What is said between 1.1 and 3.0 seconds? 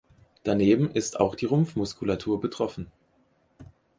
auch die Rumpfmuskulatur betroffen.